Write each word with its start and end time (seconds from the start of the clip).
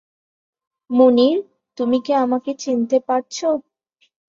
মুনির, 0.89 1.37
তুমি 1.77 1.97
কি 2.05 2.11
আমাকে 2.23 2.51
চিনতে 2.63 2.97
পারছ? 3.07 3.37